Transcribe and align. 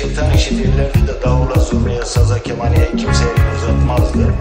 şeytan 0.00 0.34
işi 0.34 0.58
derlerdi 0.58 1.06
de 1.08 1.22
davula, 1.24 1.54
zurnaya, 1.54 2.06
saza, 2.06 2.42
kemaniye 2.42 2.90
kimse 2.96 3.24
elini 3.24 3.56
uzatmazdı. 3.56 4.34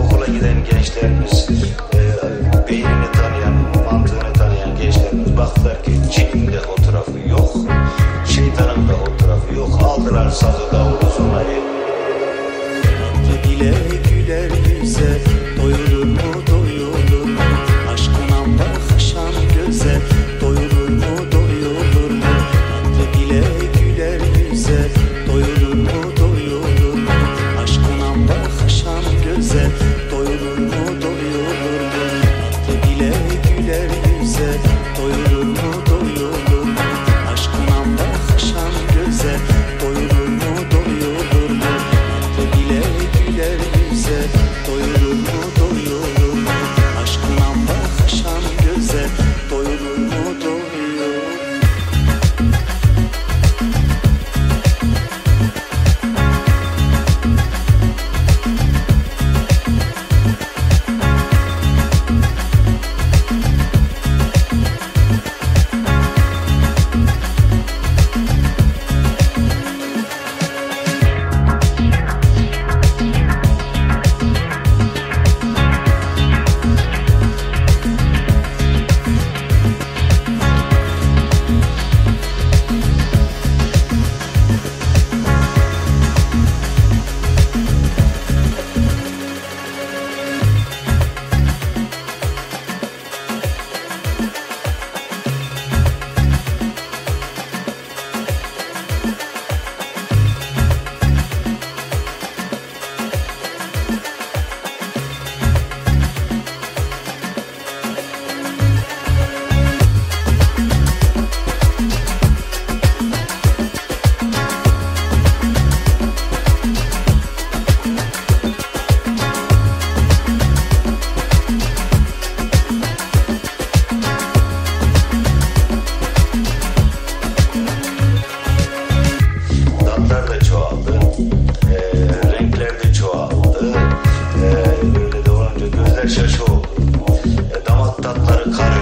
Okula 0.00 0.26
giden 0.26 0.64
gençlerimiz, 0.70 1.48
e, 1.94 2.68
beynini 2.68 3.12
tanıyan, 3.12 3.54
mantığını 3.92 4.32
tanıyan 4.32 4.76
gençlerimiz 4.76 5.36
baktılar 5.36 5.82
ki 5.82 5.90
cinin 6.12 6.52
de 6.52 6.60
o 6.60 6.74
tarafı 6.74 7.28
yok, 7.28 7.56
şeytanın 8.26 8.88
da 8.88 8.92
o 8.92 9.16
tarafı 9.16 9.54
yok. 9.54 9.80
Aldılar 9.84 10.30
sazı, 10.30 10.72
davulu, 10.72 11.10
zurnayı. 11.16 11.62
Güle 13.44 13.74
güler 14.10 14.50
güzel. 14.80 15.11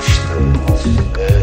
The. 0.01 1.21
äh. 1.21 1.40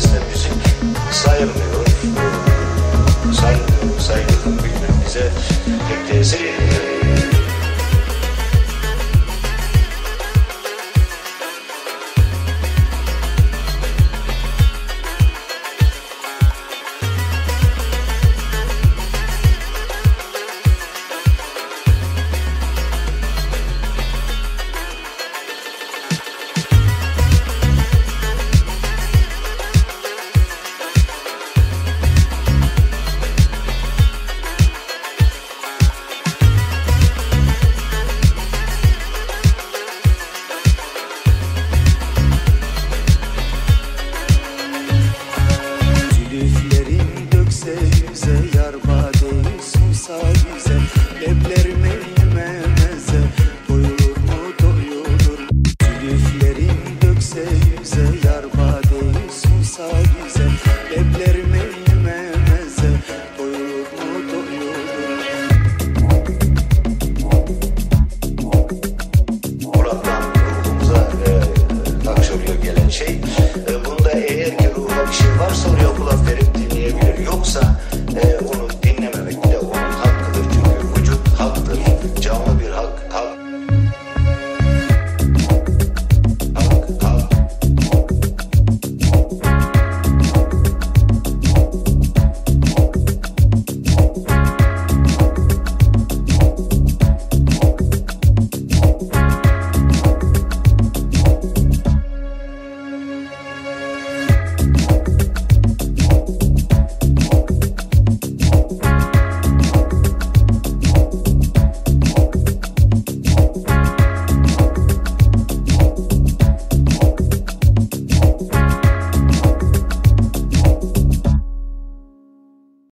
sesle 0.00 0.20
müzik 0.30 0.52
sayılmıyor, 1.12 1.86
sayılmıyor, 3.32 4.00
sayılmıyor, 4.00 4.64
bilmem 4.64 5.02
bize 5.06 5.32
pek 5.88 6.08
tesir 6.08 6.40
edildi. 6.40 6.85
şey. 72.92 73.20
E, 73.68 73.84
bunda 73.84 74.10
eğer 74.10 74.58
ki 74.58 74.70
ruhuna 74.76 75.08
bir 75.08 75.12
şey 75.12 75.30
varsa 75.40 75.68
oraya 75.70 75.96
kulak 75.96 76.26
verip 76.28 76.55